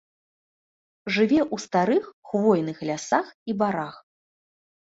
[1.17, 3.95] Жыве ў старых хвойных лясах і барах.